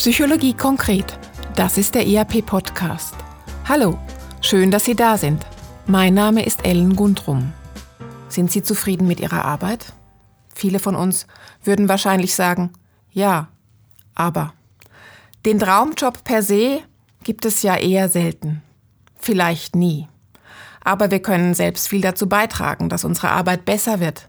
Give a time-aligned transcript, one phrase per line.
[0.00, 1.18] Psychologie konkret.
[1.56, 3.14] Das ist der ERP-Podcast.
[3.68, 3.98] Hallo,
[4.40, 5.44] schön, dass Sie da sind.
[5.86, 7.52] Mein Name ist Ellen Gundrum.
[8.30, 9.92] Sind Sie zufrieden mit Ihrer Arbeit?
[10.54, 11.26] Viele von uns
[11.62, 12.72] würden wahrscheinlich sagen,
[13.12, 13.48] ja,
[14.14, 14.54] aber.
[15.44, 16.80] Den Traumjob per se
[17.22, 18.62] gibt es ja eher selten.
[19.16, 20.08] Vielleicht nie.
[20.82, 24.28] Aber wir können selbst viel dazu beitragen, dass unsere Arbeit besser wird,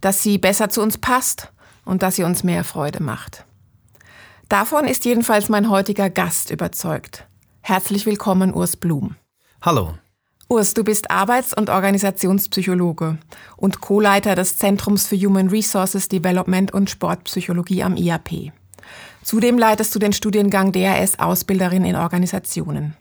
[0.00, 1.50] dass sie besser zu uns passt
[1.84, 3.47] und dass sie uns mehr Freude macht.
[4.48, 7.26] Davon ist jedenfalls mein heutiger Gast überzeugt.
[7.60, 9.16] Herzlich willkommen, Urs Blum.
[9.60, 9.92] Hallo.
[10.48, 13.18] Urs, du bist Arbeits- und Organisationspsychologe
[13.58, 18.52] und Co-Leiter des Zentrums für Human Resources Development und Sportpsychologie am IAP.
[19.22, 22.96] Zudem leitest du den Studiengang DRS Ausbilderin in Organisationen.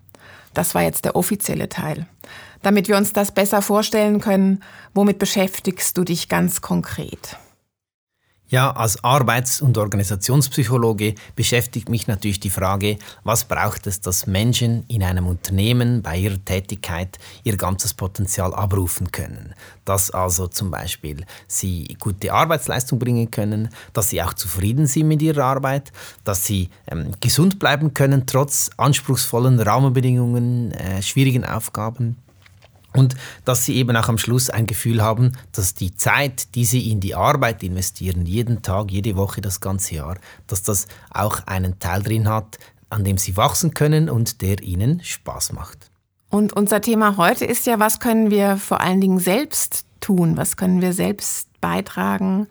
[0.54, 2.08] Das war jetzt der offizielle Teil.
[2.62, 4.62] Damit wir uns das besser vorstellen können,
[4.94, 7.38] womit beschäftigst du dich ganz konkret?
[8.50, 14.86] Ja, als Arbeits- und Organisationspsychologe beschäftigt mich natürlich die Frage, was braucht es, dass Menschen
[14.88, 19.54] in einem Unternehmen bei ihrer Tätigkeit ihr ganzes Potenzial abrufen können.
[19.84, 25.22] Dass also zum Beispiel sie gute Arbeitsleistung bringen können, dass sie auch zufrieden sind mit
[25.22, 25.92] ihrer Arbeit,
[26.24, 32.16] dass sie ähm, gesund bleiben können trotz anspruchsvollen Rahmenbedingungen, äh, schwierigen Aufgaben
[32.94, 36.92] und dass sie eben auch am Schluss ein Gefühl haben, dass die Zeit, die sie
[36.92, 41.80] in die Arbeit investieren, jeden Tag, jede Woche, das ganze Jahr, dass das auch einen
[41.80, 42.58] Teil drin hat,
[42.90, 45.90] an dem sie wachsen können und der ihnen Spaß macht.
[46.30, 50.38] Und unser Thema heute ist ja, was können wir vor allen Dingen selbst tun?
[50.38, 52.48] Was können wir selbst beitragen,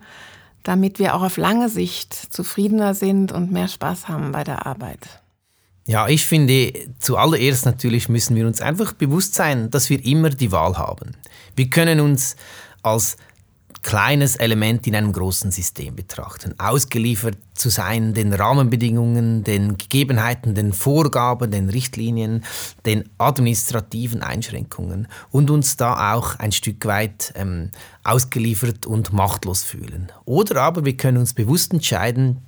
[0.63, 5.21] damit wir auch auf lange Sicht zufriedener sind und mehr Spaß haben bei der Arbeit?
[5.87, 10.51] Ja, ich finde, zuallererst natürlich müssen wir uns einfach bewusst sein, dass wir immer die
[10.51, 11.15] Wahl haben.
[11.55, 12.35] Wir können uns
[12.83, 13.15] als
[13.83, 20.73] kleines Element in einem großen System betrachten, ausgeliefert zu sein den Rahmenbedingungen, den Gegebenheiten, den
[20.73, 22.43] Vorgaben, den Richtlinien,
[22.85, 27.71] den administrativen Einschränkungen und uns da auch ein Stück weit ähm,
[28.03, 30.11] ausgeliefert und machtlos fühlen.
[30.25, 32.41] Oder aber wir können uns bewusst entscheiden,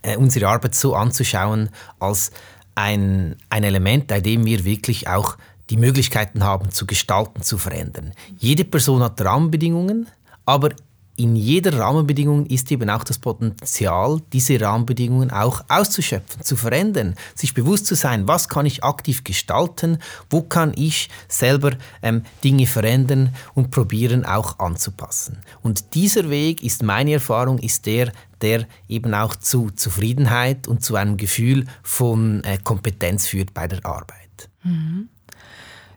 [0.00, 1.68] äh, unsere Arbeit so anzuschauen,
[1.98, 2.30] als
[2.74, 5.36] ein, ein Element, bei dem wir wirklich auch
[5.70, 8.12] die Möglichkeiten haben, zu gestalten, zu verändern.
[8.38, 10.08] Jede Person hat Rahmenbedingungen,
[10.44, 10.70] aber
[11.16, 17.52] in jeder Rahmenbedingung ist eben auch das Potenzial, diese Rahmenbedingungen auch auszuschöpfen, zu verändern, sich
[17.52, 19.98] bewusst zu sein, was kann ich aktiv gestalten,
[20.30, 25.38] wo kann ich selber ähm, Dinge verändern und probieren auch anzupassen.
[25.62, 30.96] Und dieser Weg ist meine Erfahrung, ist der, der eben auch zu Zufriedenheit und zu
[30.96, 34.48] einem Gefühl von äh, Kompetenz führt bei der Arbeit.
[34.62, 35.08] Mhm.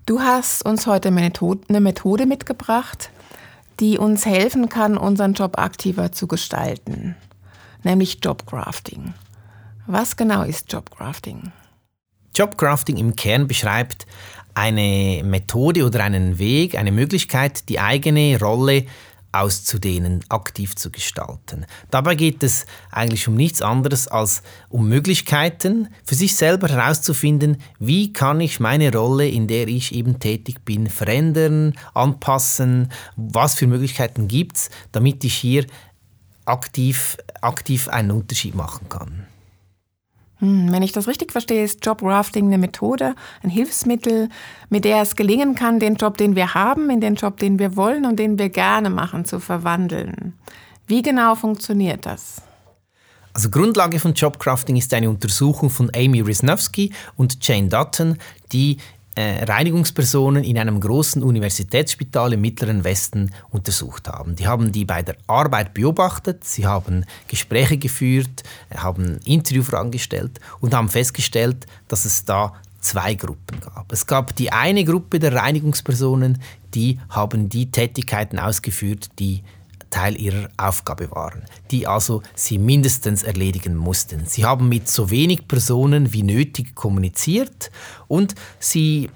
[0.06, 3.10] Du hast uns heute eine Methode mitgebracht,
[3.80, 7.16] die uns helfen kann, unseren Job aktiver zu gestalten,
[7.84, 9.14] nämlich Jobcrafting.
[9.88, 11.52] Was genau ist Jobcrafting?
[12.36, 14.06] Jobcrafting im Kern beschreibt
[14.54, 18.86] eine Methode oder einen Weg, eine Möglichkeit, die eigene Rolle
[19.42, 21.66] auszudehnen, aktiv zu gestalten.
[21.92, 28.14] Dabei geht es eigentlich um nichts anderes als um Möglichkeiten für sich selber herauszufinden, wie
[28.14, 34.28] kann ich meine Rolle, in der ich eben tätig bin, verändern, anpassen, was für Möglichkeiten
[34.28, 35.66] gibt es, damit ich hier
[36.46, 39.28] aktiv, aktiv einen Unterschied machen kann.
[40.40, 44.30] Hm, wenn ich das richtig verstehe, ist Jobrafting eine Methode, ein Hilfsmittel,
[44.70, 47.76] mit der es gelingen kann, den Job, den wir haben, in den Job, den wir
[47.76, 50.34] wollen und den wir gerne machen, zu verwandeln.
[50.88, 52.42] Wie genau funktioniert das?
[53.36, 58.18] Also Grundlage von Jobcrafting ist eine Untersuchung von Amy Risnowski und Jane Dutton,
[58.54, 58.78] die
[59.18, 64.36] Reinigungspersonen in einem großen Universitätsspital im Mittleren Westen untersucht haben.
[64.36, 68.44] Die haben die bei der Arbeit beobachtet, sie haben Gespräche geführt,
[68.76, 73.92] haben Interviewfragen gestellt und haben festgestellt, dass es da zwei Gruppen gab.
[73.92, 76.42] Es gab die eine Gruppe der Reinigungspersonen,
[76.74, 79.44] die haben die Tätigkeiten ausgeführt, die
[79.90, 84.26] Teil ihrer Aufgabe waren, die also sie mindestens erledigen mussten.
[84.26, 87.72] Sie haben mit so wenig Personen wie nötig kommuniziert
[88.08, 89.10] und sie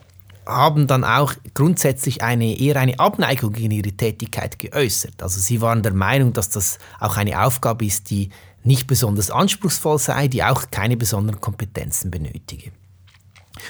[0.46, 5.22] haben dann auch grundsätzlich eine, eher eine Abneigung gegen ihre Tätigkeit geäußert.
[5.22, 8.30] Also sie waren der Meinung, dass das auch eine Aufgabe ist, die
[8.64, 12.72] nicht besonders anspruchsvoll sei, die auch keine besonderen Kompetenzen benötige.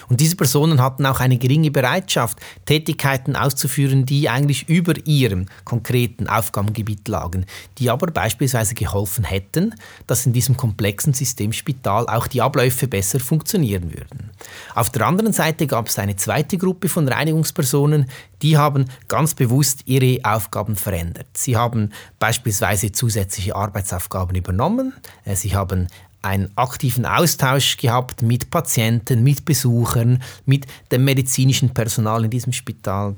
[0.07, 6.27] Und diese Personen hatten auch eine geringe Bereitschaft, Tätigkeiten auszuführen, die eigentlich über ihrem konkreten
[6.27, 7.45] Aufgabengebiet lagen,
[7.77, 9.75] die aber beispielsweise geholfen hätten,
[10.07, 14.31] dass in diesem komplexen System Spital auch die Abläufe besser funktionieren würden.
[14.75, 18.05] Auf der anderen Seite gab es eine zweite Gruppe von Reinigungspersonen,
[18.41, 21.27] die haben ganz bewusst ihre Aufgaben verändert.
[21.33, 24.93] Sie haben beispielsweise zusätzliche Arbeitsaufgaben übernommen,
[25.25, 25.87] äh, sie haben
[26.21, 33.15] einen aktiven Austausch gehabt mit Patienten, mit Besuchern, mit dem medizinischen Personal in diesem Spital.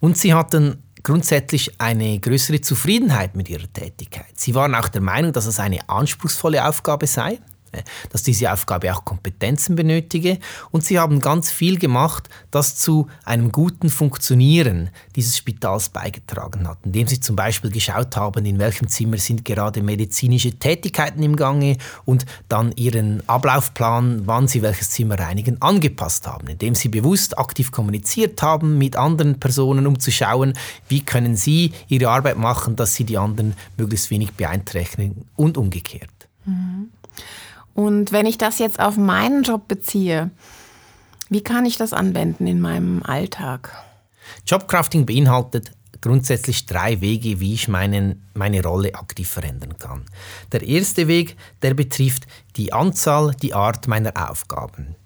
[0.00, 4.32] Und sie hatten grundsätzlich eine größere Zufriedenheit mit ihrer Tätigkeit.
[4.34, 7.38] Sie waren auch der Meinung, dass es eine anspruchsvolle Aufgabe sei
[8.10, 10.38] dass diese Aufgabe auch Kompetenzen benötige.
[10.70, 16.78] Und sie haben ganz viel gemacht, das zu einem guten Funktionieren dieses Spitals beigetragen hat,
[16.84, 21.76] indem sie zum Beispiel geschaut haben, in welchem Zimmer sind gerade medizinische Tätigkeiten im Gange
[22.04, 27.70] und dann ihren Ablaufplan, wann sie welches Zimmer reinigen, angepasst haben, indem sie bewusst aktiv
[27.72, 30.54] kommuniziert haben mit anderen Personen, um zu schauen,
[30.88, 36.10] wie können sie ihre Arbeit machen, dass sie die anderen möglichst wenig beeinträchtigen und umgekehrt.
[36.44, 36.90] Mhm.
[37.74, 40.30] Und wenn ich das jetzt auf meinen Job beziehe,
[41.28, 43.72] wie kann ich das anwenden in meinem Alltag?
[44.46, 45.72] Jobcrafting beinhaltet
[46.02, 50.04] grundsätzlich drei Wege, wie ich meinen, meine Rolle aktiv verändern kann.
[50.50, 52.26] Der erste Weg, der betrifft
[52.56, 54.96] die Anzahl, die Art meiner Aufgaben.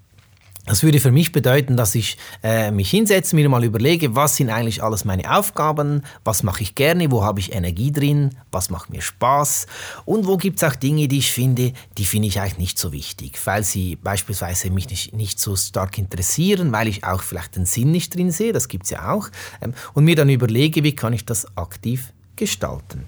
[0.66, 4.50] Das würde für mich bedeuten, dass ich äh, mich hinsetze, mir mal überlege, was sind
[4.50, 8.90] eigentlich alles meine Aufgaben, was mache ich gerne, wo habe ich Energie drin, was macht
[8.90, 9.68] mir Spaß
[10.04, 12.90] und wo gibt es auch Dinge, die ich finde, die finde ich eigentlich nicht so
[12.90, 17.64] wichtig, weil sie beispielsweise mich nicht, nicht so stark interessieren, weil ich auch vielleicht den
[17.64, 19.28] Sinn nicht drin sehe, das gibt es ja auch,
[19.62, 23.04] ähm, und mir dann überlege, wie kann ich das aktiv gestalten.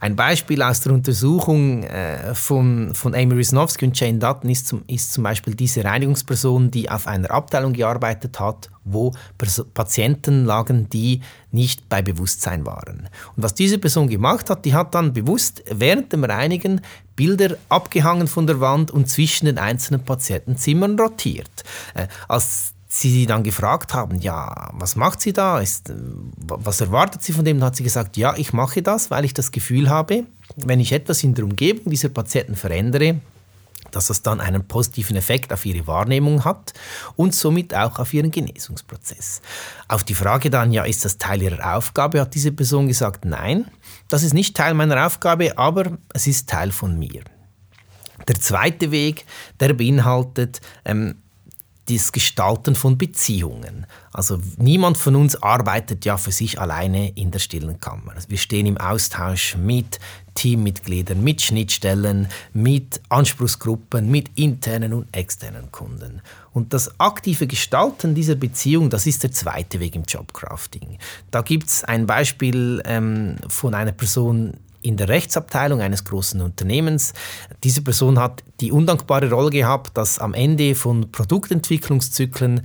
[0.00, 4.82] Ein Beispiel aus der Untersuchung äh, von, von Amy Wisnowski und Jane Dutton ist zum,
[4.86, 10.88] ist zum Beispiel diese Reinigungsperson, die auf einer Abteilung gearbeitet hat, wo Pers Patienten lagen,
[10.88, 11.20] die
[11.50, 13.08] nicht bei Bewusstsein waren.
[13.36, 16.80] Und was diese Person gemacht hat, die hat dann bewusst während dem Reinigen
[17.16, 21.50] Bilder abgehangen von der Wand und zwischen den einzelnen Patientenzimmern rotiert.
[21.94, 25.60] Äh, als sie dann gefragt haben, ja, was macht sie da?
[25.60, 25.92] Ist,
[26.36, 27.60] was erwartet sie von dem?
[27.60, 30.24] Dann hat sie gesagt, ja, ich mache das, weil ich das Gefühl habe,
[30.56, 33.20] wenn ich etwas in der Umgebung dieser Patienten verändere,
[33.90, 36.72] dass das dann einen positiven Effekt auf ihre Wahrnehmung hat
[37.16, 39.40] und somit auch auf ihren Genesungsprozess.
[39.86, 43.66] Auf die Frage dann, ja, ist das Teil ihrer Aufgabe, hat diese Person gesagt, nein,
[44.08, 47.22] das ist nicht Teil meiner Aufgabe, aber es ist Teil von mir.
[48.26, 49.24] Der zweite Weg,
[49.60, 51.16] der beinhaltet, ähm,
[51.88, 53.86] das Gestalten von Beziehungen.
[54.12, 58.12] Also niemand von uns arbeitet ja für sich alleine in der stillen Kammer.
[58.14, 59.98] Also wir stehen im Austausch mit
[60.34, 66.20] Teammitgliedern, mit Schnittstellen, mit Anspruchsgruppen, mit internen und externen Kunden.
[66.52, 70.98] Und das aktive Gestalten dieser Beziehung, das ist der zweite Weg im Jobcrafting.
[71.30, 77.12] Da gibt es ein Beispiel ähm, von einer Person, in der Rechtsabteilung eines großen Unternehmens.
[77.64, 82.62] Diese Person hat die undankbare Rolle gehabt, dass am Ende von Produktentwicklungszyklen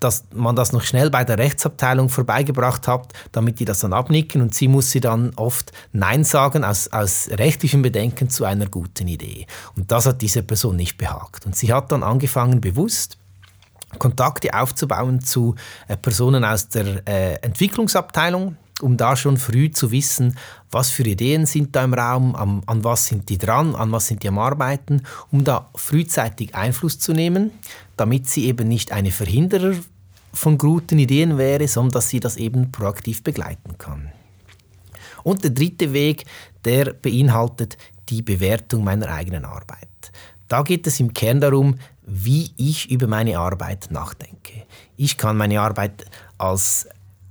[0.00, 4.40] dass man das noch schnell bei der Rechtsabteilung vorbeigebracht hat, damit die das dann abnicken
[4.40, 9.08] und sie muss sie dann oft Nein sagen aus, aus rechtlichen Bedenken zu einer guten
[9.08, 9.46] Idee.
[9.76, 11.46] Und das hat diese Person nicht behagt.
[11.46, 13.18] Und sie hat dann angefangen, bewusst
[13.98, 15.54] Kontakte aufzubauen zu
[15.88, 20.36] äh, Personen aus der äh, Entwicklungsabteilung, um da schon früh zu wissen,
[20.70, 24.06] was für Ideen sind da im Raum, an, an, was sind die dran, an was
[24.06, 27.50] sind die am Arbeiten, um da frühzeitig Einfluss zu nehmen,
[27.96, 29.74] damit sie eben nicht eine Verhinderer
[30.32, 34.12] von guten Ideen wäre, sondern dass sie das eben proaktiv begleiten kann.
[35.24, 36.24] Und der dritte Weg,
[36.64, 37.76] der beinhaltet
[38.08, 39.88] die Bewertung meiner eigenen Arbeit.
[40.48, 44.64] Da geht es im Kern darum, wie ich über meine Arbeit nachdenke.
[44.96, 46.06] Ich kann meine Arbeit
[46.38, 46.88] als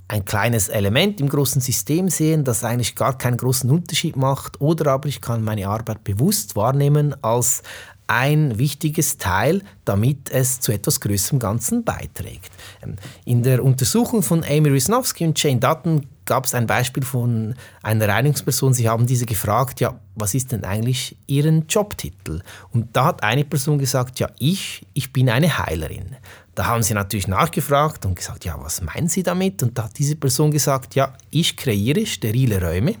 [0.08, 4.92] ein kleines Element im großen System sehen, das eigentlich gar keinen großen Unterschied macht, oder
[4.92, 7.62] aber ich kann meine Arbeit bewusst wahrnehmen als
[8.08, 12.50] ein wichtiges Teil, damit es zu etwas größerem Ganzen beiträgt.
[12.82, 17.54] Ähm, in der Untersuchung von Amy Wisnowski und Jane Dutton gab es ein Beispiel von
[17.82, 18.74] einer Reinigungsperson.
[18.74, 22.42] Sie haben diese gefragt, ja, was ist denn eigentlich Ihren Jobtitel?
[22.70, 26.16] Und da hat eine Person gesagt, ja, ich, ich bin eine Heilerin.
[26.54, 29.62] Da haben sie natürlich nachgefragt und gesagt, ja, was meinen Sie damit?
[29.62, 32.96] Und da hat diese Person gesagt, ja, ich kreiere sterile Räume,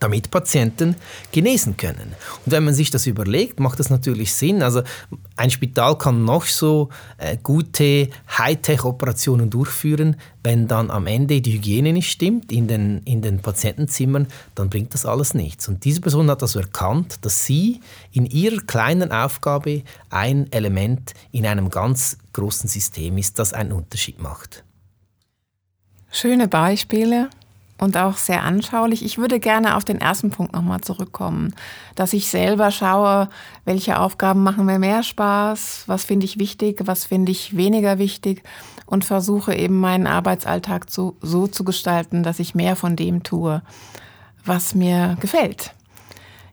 [0.00, 0.96] damit Patienten
[1.32, 2.14] genesen können.
[2.44, 4.62] Und wenn man sich das überlegt, macht das natürlich Sinn.
[4.62, 4.82] Also
[5.36, 11.92] ein Spital kann noch so äh, gute Hightech-Operationen durchführen, wenn dann am Ende die Hygiene
[11.92, 15.68] nicht stimmt in den, in den Patientenzimmern, dann bringt das alles nichts.
[15.68, 17.80] Und diese Person hat also erkannt, dass sie
[18.12, 24.20] in ihrer kleinen Aufgabe ein Element in einem ganz großen System ist, das einen Unterschied
[24.20, 24.64] macht.
[26.10, 27.28] Schöne Beispiele
[27.78, 29.04] und auch sehr anschaulich.
[29.04, 31.54] Ich würde gerne auf den ersten Punkt nochmal zurückkommen,
[31.94, 33.28] dass ich selber schaue,
[33.64, 38.42] welche Aufgaben machen mir mehr Spaß, was finde ich wichtig, was finde ich weniger wichtig
[38.86, 43.62] und versuche eben meinen Arbeitsalltag zu, so zu gestalten, dass ich mehr von dem tue,
[44.44, 45.72] was mir gefällt.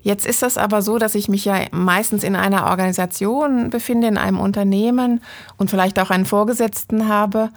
[0.01, 4.19] Jetzt ist das aber so, dass ich mich ja meistens in einer Organisation befinde, in
[4.19, 5.19] einem Unternehmen
[5.57, 7.49] und vielleicht auch einen Vorgesetzten habe,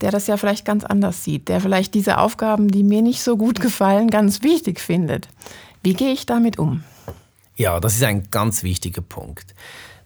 [0.00, 3.36] der das ja vielleicht ganz anders sieht, der vielleicht diese Aufgaben, die mir nicht so
[3.36, 5.28] gut gefallen, ganz wichtig findet.
[5.82, 6.84] Wie gehe ich damit um?
[7.56, 9.54] Ja, das ist ein ganz wichtiger Punkt.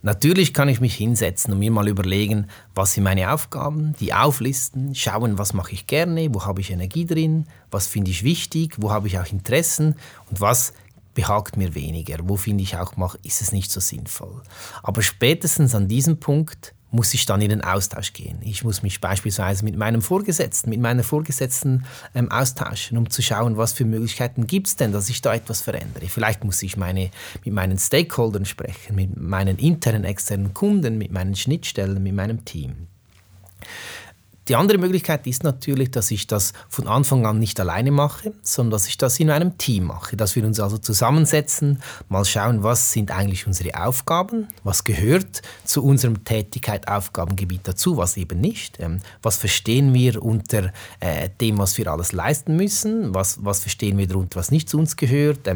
[0.03, 4.95] Natürlich kann ich mich hinsetzen und mir mal überlegen, was sind meine Aufgaben, die auflisten,
[4.95, 8.91] schauen, was mache ich gerne, wo habe ich Energie drin, was finde ich wichtig, wo
[8.91, 9.97] habe ich auch Interessen
[10.31, 10.73] und was
[11.13, 14.43] behagt mir weniger, wo finde ich auch, ist es nicht so sinnvoll.
[14.83, 18.39] Aber spätestens an diesem Punkt muss ich dann in den Austausch gehen.
[18.43, 23.57] Ich muss mich beispielsweise mit meinem Vorgesetzten, mit meiner Vorgesetzten ähm, austauschen, um zu schauen,
[23.57, 26.07] was für Möglichkeiten gibt es denn, dass ich da etwas verändere.
[26.07, 27.11] Vielleicht muss ich meine,
[27.45, 32.89] mit meinen Stakeholdern sprechen, mit meinen internen, externen Kunden, mit meinen Schnittstellen, mit meinem Team.
[34.51, 38.73] Die andere Möglichkeit ist natürlich, dass ich das von Anfang an nicht alleine mache, sondern
[38.73, 40.17] dass ich das in einem Team mache.
[40.17, 45.85] Dass wir uns also zusammensetzen, mal schauen, was sind eigentlich unsere Aufgaben, was gehört zu
[45.85, 48.81] unserem Tätigkeit, Aufgabengebiet dazu, was eben nicht.
[48.81, 53.99] Ähm, was verstehen wir unter äh, dem, was wir alles leisten müssen, was, was verstehen
[53.99, 55.47] wir darunter, was nicht zu uns gehört.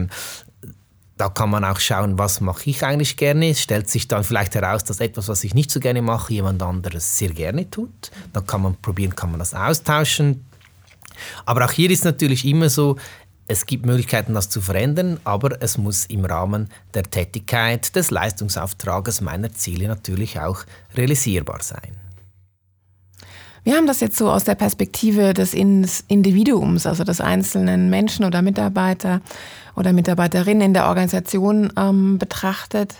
[1.16, 3.50] Da kann man auch schauen, was mache ich eigentlich gerne.
[3.50, 6.60] Es stellt sich dann vielleicht heraus, dass etwas, was ich nicht so gerne mache, jemand
[6.62, 8.10] anderes sehr gerne tut.
[8.32, 10.44] Da kann man probieren, kann man das austauschen.
[11.46, 12.96] Aber auch hier ist natürlich immer so,
[13.46, 19.20] es gibt Möglichkeiten, das zu verändern, aber es muss im Rahmen der Tätigkeit, des Leistungsauftrages
[19.20, 22.03] meiner Ziele natürlich auch realisierbar sein.
[23.64, 28.42] Wir haben das jetzt so aus der Perspektive des Individuums, also des einzelnen Menschen oder
[28.42, 29.22] Mitarbeiter
[29.74, 32.94] oder Mitarbeiterin in der Organisation ähm, betrachtet.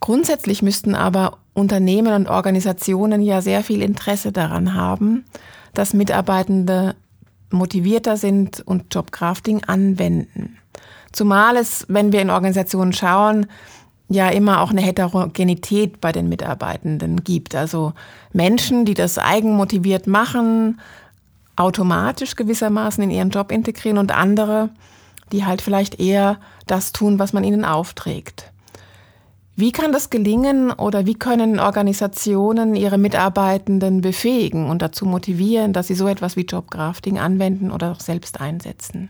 [0.00, 5.26] Grundsätzlich müssten aber Unternehmen und Organisationen ja sehr viel Interesse daran haben,
[5.74, 6.96] dass Mitarbeitende
[7.50, 10.56] motivierter sind und Jobcrafting anwenden.
[11.12, 13.46] Zumal es, wenn wir in Organisationen schauen,
[14.10, 17.54] ja immer auch eine Heterogenität bei den Mitarbeitenden gibt.
[17.54, 17.94] Also
[18.32, 20.80] Menschen, die das eigenmotiviert machen,
[21.56, 24.68] automatisch gewissermaßen in ihren Job integrieren und andere,
[25.30, 28.50] die halt vielleicht eher das tun, was man ihnen aufträgt.
[29.54, 35.86] Wie kann das gelingen oder wie können Organisationen ihre Mitarbeitenden befähigen und dazu motivieren, dass
[35.86, 39.08] sie so etwas wie Jobcrafting anwenden oder auch selbst einsetzen?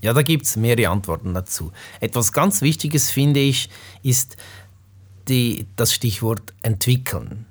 [0.00, 1.72] Ja, da gibt es mehrere Antworten dazu.
[2.00, 3.68] Etwas ganz Wichtiges finde ich,
[4.02, 4.36] ist
[5.28, 7.46] die, das Stichwort entwickeln.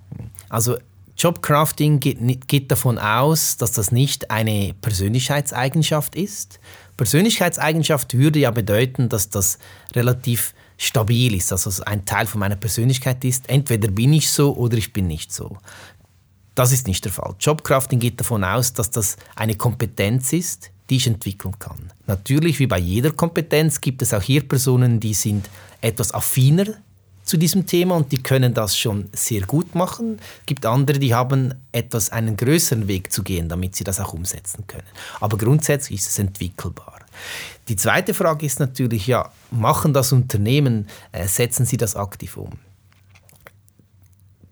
[0.49, 0.77] Also
[1.17, 6.59] Jobcrafting geht, geht davon aus, dass das nicht eine Persönlichkeitseigenschaft ist.
[6.95, 9.57] Persönlichkeitseigenschaft würde ja bedeuten, dass das
[9.95, 13.49] relativ stabil ist, dass es ein Teil von meiner Persönlichkeit ist.
[13.49, 15.57] Entweder bin ich so oder ich bin nicht so.
[16.57, 17.35] Das ist nicht der Fall.
[17.39, 21.91] Jobcrafting geht davon aus, dass das eine Kompetenz ist, die ich entwickeln kann.
[22.07, 25.47] Natürlich, wie bei jeder Kompetenz, gibt es auch hier Personen, die sind
[25.81, 26.65] etwas affiner
[27.23, 30.17] zu diesem Thema und die können das schon sehr gut machen.
[30.39, 34.13] Es gibt andere, die haben etwas einen größeren Weg zu gehen, damit sie das auch
[34.13, 34.87] umsetzen können.
[35.19, 37.01] Aber grundsätzlich ist es entwickelbar.
[37.67, 42.53] Die zweite Frage ist natürlich, ja, machen das Unternehmen, äh, setzen sie das aktiv um?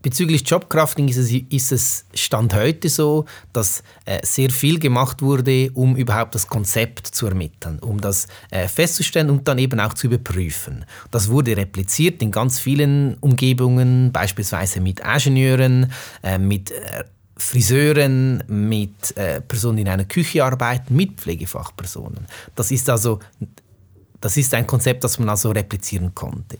[0.05, 5.71] Bezüglich Jobcrafting ist es, ist es Stand heute so, dass äh, sehr viel gemacht wurde,
[5.73, 10.05] um überhaupt das Konzept zu ermitteln, um das äh, festzustellen und dann eben auch zu
[10.05, 10.85] überprüfen.
[11.09, 19.17] Das wurde repliziert in ganz vielen Umgebungen, beispielsweise mit Ingenieuren, äh, mit äh, Friseuren, mit
[19.17, 22.27] äh, Personen, die in einer Küche arbeiten, mit Pflegefachpersonen.
[22.53, 23.21] Das ist also
[24.21, 26.57] das ist ein Konzept, das man also replizieren konnte.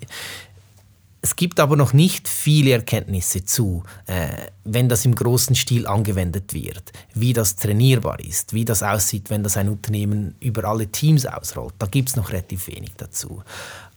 [1.26, 4.28] Es gibt aber noch nicht viele Erkenntnisse zu, äh,
[4.64, 9.42] wenn das im großen Stil angewendet wird, wie das trainierbar ist, wie das aussieht, wenn
[9.42, 11.74] das ein Unternehmen über alle Teams ausrollt.
[11.80, 13.42] Da gibt es noch relativ wenig dazu.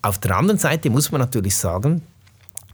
[0.01, 2.01] Auf der anderen Seite muss man natürlich sagen,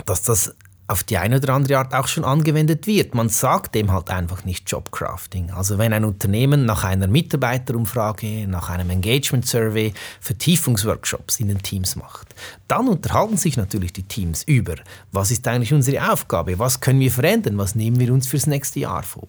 [0.06, 0.54] dass das
[0.86, 3.14] auf die eine oder andere Art auch schon angewendet wird.
[3.14, 5.50] Man sagt dem halt einfach nicht Jobcrafting.
[5.50, 11.96] Also wenn ein Unternehmen nach einer Mitarbeiterumfrage, nach einem Engagement Survey Vertiefungsworkshops in den Teams
[11.96, 12.34] macht,
[12.68, 14.74] dann unterhalten sich natürlich die Teams über,
[15.12, 18.80] was ist eigentlich unsere Aufgabe, was können wir verändern, was nehmen wir uns fürs nächste
[18.80, 19.28] Jahr vor.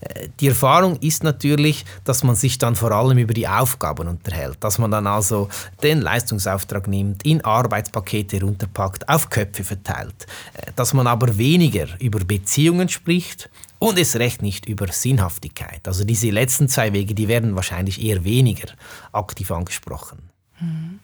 [0.00, 4.58] Äh, die Erfahrung ist natürlich, dass man sich dann vor allem über die Aufgaben unterhält,
[4.60, 5.48] dass man dann also
[5.82, 12.18] den Leistungsauftrag nimmt, in Arbeitspakete runterpackt, auf Köpfe verteilt, äh, dass man aber weniger über
[12.22, 15.88] Beziehungen spricht und es recht nicht über Sinnhaftigkeit.
[15.88, 18.68] Also diese letzten zwei Wege, die werden wahrscheinlich eher weniger
[19.10, 20.18] aktiv angesprochen.
[20.60, 20.98] Mhm.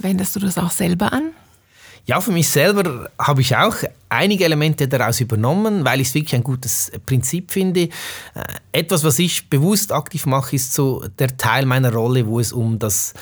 [0.00, 1.30] Wendest du das auch selber an?
[2.04, 3.76] Ja, für mich selber habe ich auch
[4.10, 7.84] einige Elemente daraus übernommen, weil ich es wirklich ein gutes Prinzip finde.
[7.84, 7.88] Äh,
[8.72, 12.78] etwas, was ich bewusst aktiv mache, ist so der Teil meiner Rolle, wo es um
[12.78, 13.14] das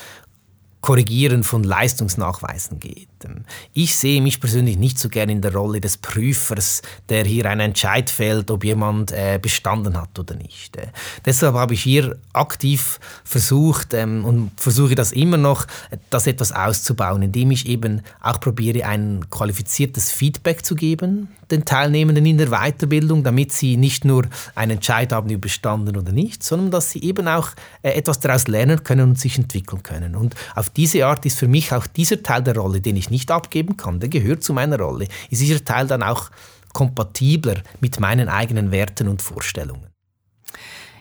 [0.85, 3.09] Korrigieren von Leistungsnachweisen geht.
[3.25, 7.47] Ähm, ich sehe mich persönlich nicht so gerne in der Rolle des Prüfers, der hier
[7.47, 10.77] einen Entscheid fällt, ob jemand äh, bestanden hat oder nicht.
[10.77, 10.89] Äh,
[11.25, 15.67] deshalb habe ich hier aktiv versucht ähm, und versuche das immer noch,
[16.11, 22.27] das etwas auszubauen, indem ich eben auch probiere, ein qualifiziertes Feedback zu geben den Teilnehmenden
[22.27, 26.71] in der Weiterbildung, damit sie nicht nur einen Entscheid haben über bestanden oder nicht, sondern
[26.71, 27.51] dass sie eben auch
[27.83, 30.17] äh, etwas daraus lernen können und sich entwickeln können.
[30.17, 33.31] Und auf diese Art ist für mich auch dieser Teil der Rolle, den ich nicht
[33.31, 36.31] abgeben kann, der gehört zu meiner Rolle, ist dieser Teil dann auch
[36.73, 39.87] kompatibler mit meinen eigenen Werten und Vorstellungen.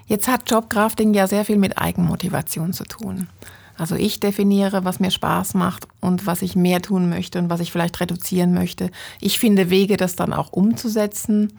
[0.06, 3.28] Jetzt hat Jobcrafting ja sehr viel mit Eigenmotivation zu tun.
[3.78, 7.60] Also ich definiere, was mir Spaß macht und was ich mehr tun möchte und was
[7.60, 8.92] ich vielleicht reduzieren möchte.
[9.20, 11.54] Ich finde Wege, das dann auch umzusetzen.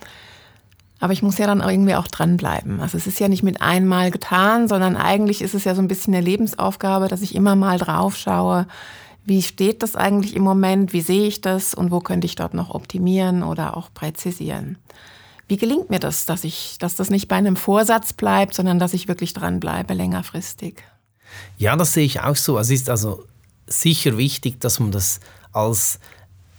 [1.00, 2.80] Aber ich muss ja dann irgendwie auch dranbleiben.
[2.80, 5.88] Also es ist ja nicht mit einmal getan, sondern eigentlich ist es ja so ein
[5.88, 8.66] bisschen eine Lebensaufgabe, dass ich immer mal drauf schaue,
[9.24, 12.54] wie steht das eigentlich im Moment, wie sehe ich das und wo könnte ich dort
[12.54, 14.78] noch optimieren oder auch präzisieren.
[15.48, 18.94] Wie gelingt mir das, dass ich, dass das nicht bei einem Vorsatz bleibt, sondern dass
[18.94, 20.84] ich wirklich dranbleibe, längerfristig?
[21.58, 22.58] Ja, das sehe ich auch so.
[22.58, 23.24] Es ist also
[23.66, 25.20] sicher wichtig, dass man das
[25.52, 25.98] als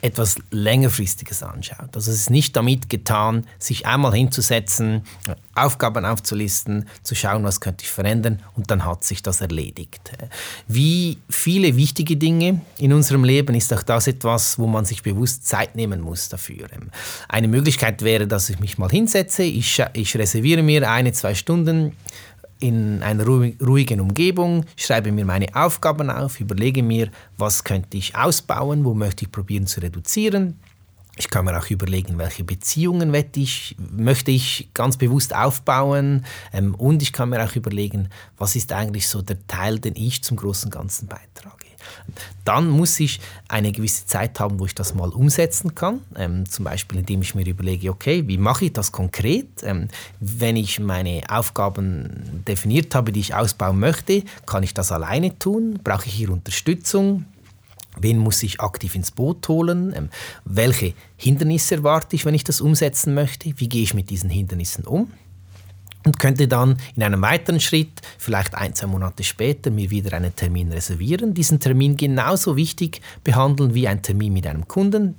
[0.05, 1.95] etwas längerfristiges anschaut.
[1.95, 5.01] Also es ist nicht damit getan, sich einmal hinzusetzen,
[5.55, 10.11] Aufgaben aufzulisten, zu schauen, was könnte ich verändern und dann hat sich das erledigt.
[10.67, 15.47] Wie viele wichtige Dinge in unserem Leben ist auch das etwas, wo man sich bewusst
[15.47, 16.67] Zeit nehmen muss dafür.
[17.27, 21.93] Eine Möglichkeit wäre, dass ich mich mal hinsetze, ich, ich reserviere mir eine, zwei Stunden
[22.59, 28.85] in einer ruhigen Umgebung, schreibe mir meine Aufgaben auf, überlege mir, was könnte ich ausbauen,
[28.85, 30.59] wo möchte ich probieren zu reduzieren.
[31.17, 36.25] Ich kann mir auch überlegen, welche Beziehungen ich, möchte ich ganz bewusst aufbauen.
[36.51, 40.23] Ähm, und ich kann mir auch überlegen, was ist eigentlich so der Teil, den ich
[40.23, 41.64] zum großen Ganzen beitrage.
[42.43, 46.01] Dann muss ich eine gewisse Zeit haben, wo ich das mal umsetzen kann.
[46.15, 49.47] Ähm, zum Beispiel, indem ich mir überlege, okay, wie mache ich das konkret?
[49.63, 49.87] Ähm,
[50.19, 55.79] wenn ich meine Aufgaben definiert habe, die ich ausbauen möchte, kann ich das alleine tun?
[55.83, 57.25] Brauche ich hier Unterstützung?
[57.97, 59.93] Wen muss ich aktiv ins Boot holen?
[59.95, 60.09] Ähm,
[60.43, 63.53] welche Hindernisse erwarte ich, wenn ich das umsetzen möchte?
[63.57, 65.11] Wie gehe ich mit diesen Hindernissen um?
[66.05, 70.35] Und könnte dann in einem weiteren Schritt, vielleicht ein, zwei Monate später, mir wieder einen
[70.35, 75.15] Termin reservieren, diesen Termin genauso wichtig behandeln wie ein Termin mit einem Kunden,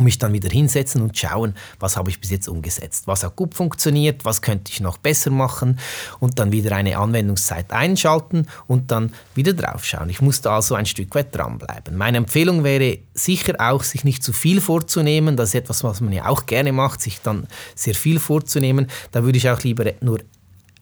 [0.00, 3.54] mich dann wieder hinsetzen und schauen, was habe ich bis jetzt umgesetzt, was hat gut
[3.54, 5.78] funktioniert, was könnte ich noch besser machen
[6.20, 10.08] und dann wieder eine Anwendungszeit einschalten und dann wieder draufschauen.
[10.10, 11.96] Ich musste also ein Stück weit dranbleiben.
[11.96, 15.36] Meine Empfehlung wäre sicher auch, sich nicht zu viel vorzunehmen.
[15.36, 18.88] Das ist etwas, was man ja auch gerne macht, sich dann sehr viel vorzunehmen.
[19.12, 20.20] Da würde ich auch lieber nur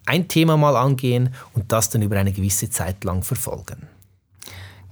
[0.07, 3.89] ein Thema mal angehen und das dann über eine gewisse Zeit lang verfolgen.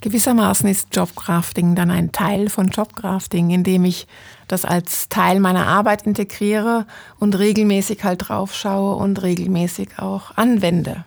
[0.03, 4.09] Gewissermaßen ist Jobcrafting dann ein Teil von Jobcrafting, indem ich
[4.49, 6.87] das als Teil meiner Arbeit integriere
[7.21, 11.05] und regelmäßig halt drauf schaue und regelmäßig auch anwende.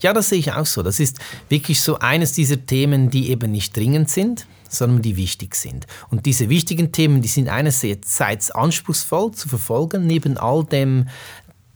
[0.00, 0.84] Ja, das sehe ich auch so.
[0.84, 5.56] Das ist wirklich so eines dieser Themen, die eben nicht dringend sind, sondern die wichtig
[5.56, 5.86] sind.
[6.08, 11.08] Und diese wichtigen Themen, die sind einerseits anspruchsvoll zu verfolgen, neben all dem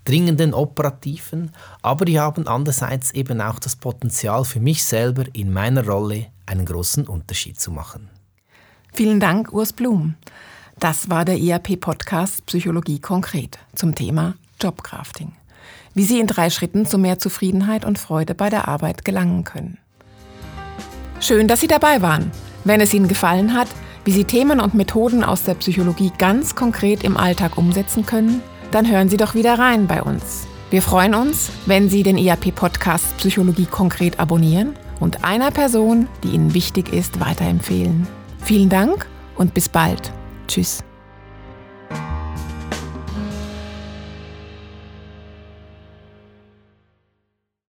[0.08, 1.50] dringenden operativen,
[1.82, 6.64] aber die haben andererseits eben auch das Potenzial für mich selber in meiner Rolle einen
[6.64, 8.08] großen Unterschied zu machen.
[8.94, 10.14] Vielen Dank, Urs Blum.
[10.78, 15.32] Das war der ERP-Podcast Psychologie konkret zum Thema Jobcrafting.
[15.92, 19.78] Wie Sie in drei Schritten zu mehr Zufriedenheit und Freude bei der Arbeit gelangen können.
[21.20, 22.30] Schön, dass Sie dabei waren.
[22.64, 23.68] Wenn es Ihnen gefallen hat,
[24.04, 28.88] wie Sie Themen und Methoden aus der Psychologie ganz konkret im Alltag umsetzen können, dann
[28.90, 30.46] hören Sie doch wieder rein bei uns.
[30.70, 36.54] Wir freuen uns, wenn Sie den ERP-Podcast Psychologie konkret abonnieren und einer Person, die Ihnen
[36.54, 38.06] wichtig ist, weiterempfehlen.
[38.42, 40.12] Vielen Dank und bis bald.
[40.46, 40.87] Tschüss.